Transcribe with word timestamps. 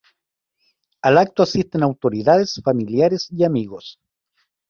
Al 1.09 1.19
acto 1.21 1.43
asisten 1.43 1.83
autoridades, 1.83 2.55
familiares 2.65 3.27
y 3.29 3.43
amigos. 3.43 3.99